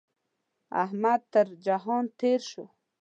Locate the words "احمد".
0.83-1.21